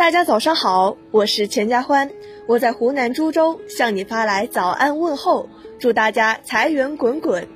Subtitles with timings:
[0.00, 2.10] 大家早上好，我是钱家欢，
[2.46, 5.46] 我在湖南株洲向你发来早安问候，
[5.78, 7.46] 祝大家财源滚滚。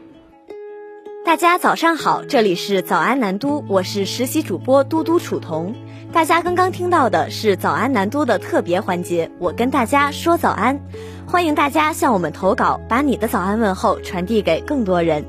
[1.25, 5.75] 大家早上好，这里是早安南都，我是实习主播嘟嘟楚彤。
[6.13, 10.79] 大家刚刚听到的是早安南都的特别环节，我跟大家说早安，
[11.27, 15.25] 欢迎大家向我们投稿，把你的早安问候传递给更多人。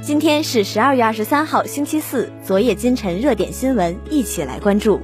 [0.00, 5.00] 今天是十二月二十三号，星期四，昨夜今晨热点新闻，一起来关注。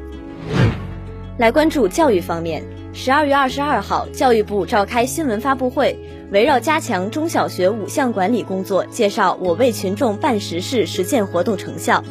[1.39, 5.97] 来关注教育方面，十二月二十二号，教育部召开新闻发布会，
[6.33, 12.03] 围绕加强中小学五项管理工作，介绍我为群众办实事实践活动成效。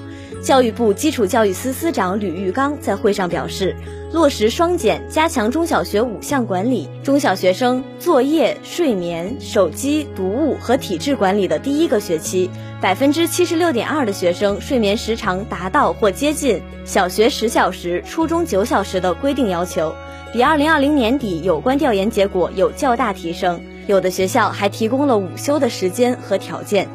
[0.42, 3.76] 教育部基础教育司司长吕玉刚在会上表示，
[4.14, 6.88] 落实双减，加强中小学五项管理。
[7.04, 19.94] 中小学生作业、睡眠、手机、读物和体质管理的第一个学期，百分之七十六点二的学生睡眠时长达到或接近小学十小时、初中九小时的规定要求，
[20.32, 23.62] 比二零二零年底有关调研结果有较大提升。
[23.88, 26.88] 有的学校还提供了午休的时间和条件。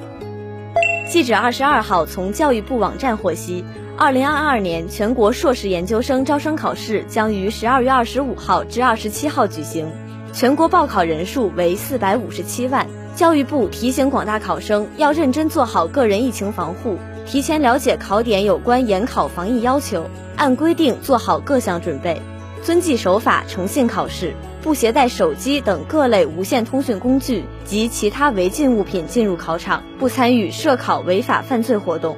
[1.12, 3.62] 记者二十二号从教育部网站获悉，
[3.98, 9.86] 二零二二年全国硕士研究生招生考试将于十二月二十五号至二十七号举行，
[10.32, 12.86] 全国报考人数为四百五十七万。
[13.14, 22.22] 教育部提醒广大考生要认真做好个人疫情防护，提前了解考点有关严考防疫要求，按规定做好各项准备，
[22.62, 24.32] 遵纪守法，诚信考试。
[24.62, 32.16] 不携带手机等各类无线通讯工具及其他违禁物品进入考场，不参与涉考违法犯罪活动。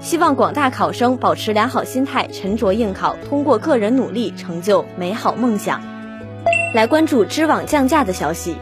[0.00, 5.80] 希望广大考生保持良好心态，沉着应考，通过个人努力成就美好梦想。
[6.74, 8.56] 来关注知网降价的消息。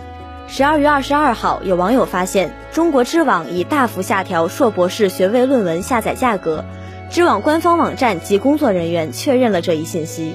[0.46, 6.62] 十二月二十二号，有网友发现中国知网已大幅下调硕博士学位论文下载价格，
[7.10, 10.34] 知网官方网站及工作人员确认了这一信息。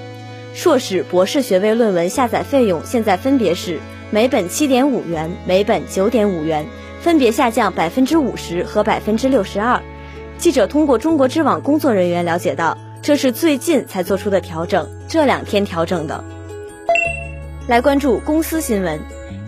[0.53, 3.80] 硕士、博士学位论文下载费用现在分别是
[4.11, 6.66] 每本七点五元、每本九点五元，
[7.02, 9.82] 分别下降百分之五十和百分之六十二。
[10.38, 16.23] 记者通过中国知网工作人员了解到，这是最近才做出的调整，这两天调整的。
[17.67, 18.99] 来关注公司新闻，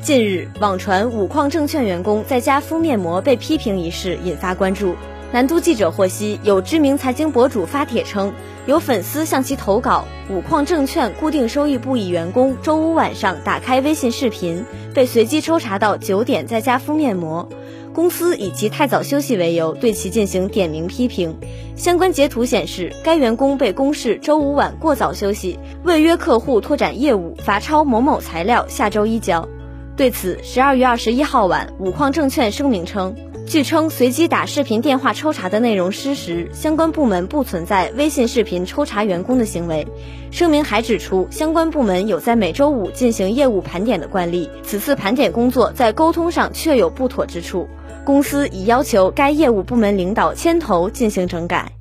[0.01, 4.95] 近日网传五矿证券员工在家敷面膜被批评一事引发关注。
[5.33, 8.33] 南都记者获悉，有知名财经博主发帖称。
[8.67, 17.47] 有粉丝向其投稿，五矿证券固定收益部一员工周五晚上打开微信视频，被随机抽查到九点在家敷面膜，
[17.93, 21.35] 公司以其太早休息为由对其进行点名批评。
[21.77, 29.47] 相关截图显示，该员工被公示周五晚过早休息，未约客户拓展业务，罚抄某某材料，下周一交。
[29.95, 33.15] 对此，十二月二十一号晚，五矿证券声明称。
[33.47, 39.85] 据称，随机打视频电话抽查的内容失实，相关部门不存在微信视频抽查员工的行为。
[40.31, 47.67] 声明还指出，相关部门有在每周五进行业务盘点的惯例，此次盘点工作在沟通上确有不妥之处，
[48.05, 51.73] 公司已要求该业务部门领导牵头进行整改。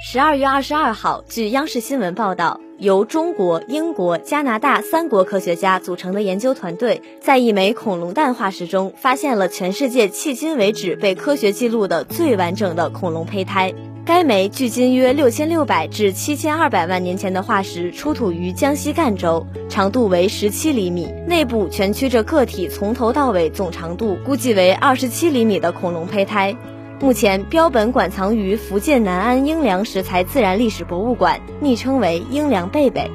[0.00, 2.60] 十二月二十二号，据央视新闻报道。
[2.78, 13.74] 由中国、英国、加拿大三国科学家组成的研究团队，在一枚恐龙蛋化石中发现了全世界迄今为止被科学记录的最完整的恐龙胚胎。
[14.06, 26.56] 该枚距今约六千六百至七千二百万年前的化石出土于江西赣州，长度为十七厘米，内部蜷曲着个体从头到尾总长度估计为二十七厘米的恐龙胚胎。
[27.00, 33.08] 目前标本馆藏于福建南安英良石材自然历史博物馆，昵称为英良贝贝。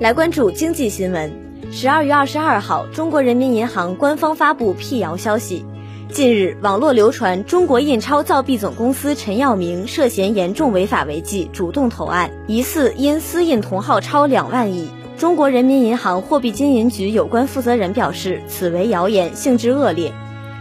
[0.00, 1.32] 来关注经济新闻。
[1.70, 5.64] 十二月二十二号，中国人民银行官方发布辟谣消息。
[6.10, 14.90] 近日，网络流传中国印钞造币总公司陈耀明涉嫌严重违法违纪，主动投案，疑似因私印同号钞两万亿。
[15.16, 20.12] 中国人民银行货币经营局有关负责人表示，此为谣言，性质恶劣。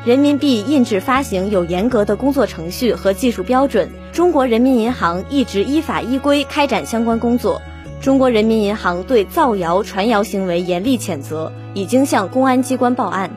[0.05, 7.59] 人民币印制发行有严格的工作程序和技术标准，中国人民银行一直依法依规开展相关工作。
[7.99, 13.31] 中国人民银行对造谣传谣行为严厉谴责，已经向公安机关报案。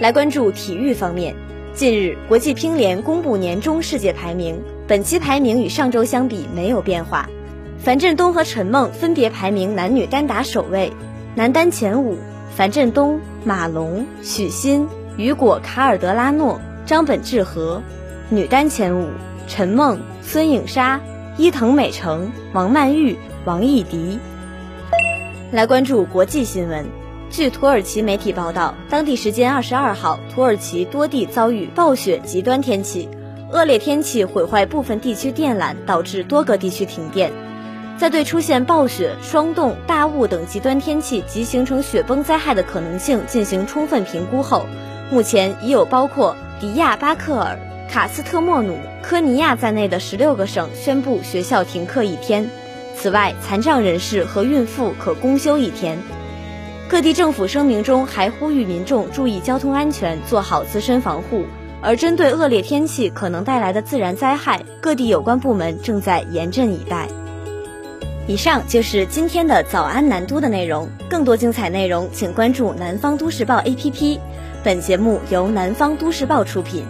[0.00, 1.36] 来关注体育方面，
[1.74, 7.28] 近日国际乒联公布年终世界排名，本期排名与上周相比没有变化，
[7.78, 10.90] 樊振东和陈梦分别排名男女单打首位，
[11.34, 12.16] 男单前五，
[12.56, 14.88] 樊振东、马龙、许昕。
[15.18, 17.82] 雨果·卡尔德拉诺、张本智和，
[18.30, 19.08] 女单前五：
[19.48, 21.00] 陈梦、孙颖莎、
[21.36, 24.20] 伊藤美诚、王曼玉、王艺迪。
[25.50, 26.86] 来关注国际新闻。
[27.30, 33.08] 据土耳其媒体报道，当地时间二十二号，土耳其多地遭遇暴雪极端天气，
[33.50, 37.32] 恶劣天气毁坏部分地区电缆，导致多个地区停电。
[37.96, 44.64] 在对出现暴雪、霜冻、大雾等极端天气及形成雪崩灾害的可能性进行充分评估后，
[45.10, 47.58] 目前已有包括迪亚巴克尔、
[47.90, 52.50] 卡斯特莫努、科尼亚在内的十六个省宣布学校停课一天。
[52.94, 55.98] 此外，残障人士和孕妇可公休一天。
[56.88, 61.44] 各地政府声明中还呼吁民众注意交通安全，做好自身防护。
[61.80, 67.06] 而针对恶劣天气可能带来的自然灾害，各地有关部门正在严阵以待。
[68.26, 74.18] 以上就是今天的早安南都的内容，更多精彩内容请关注南方都市报 APP。
[74.64, 76.84] 本节目由南方都市报出品。